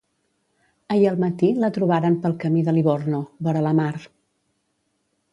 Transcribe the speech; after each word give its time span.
Ahir 0.93 1.09
al 1.09 1.19
matí 1.23 1.49
la 1.65 1.69
trobaren 1.75 2.17
pel 2.23 2.33
camí 2.43 2.63
de 2.69 2.73
Livorno, 2.77 3.19
vora 3.49 3.61
la 3.67 3.75
mar. 3.81 3.93